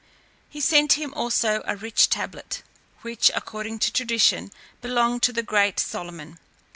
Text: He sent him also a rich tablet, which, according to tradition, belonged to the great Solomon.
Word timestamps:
He 0.49 0.59
sent 0.61 0.93
him 0.93 1.13
also 1.13 1.61
a 1.67 1.75
rich 1.75 2.09
tablet, 2.09 2.63
which, 3.03 3.29
according 3.35 3.77
to 3.77 3.93
tradition, 3.93 4.51
belonged 4.81 5.21
to 5.21 5.31
the 5.31 5.43
great 5.43 5.79
Solomon. 5.79 6.39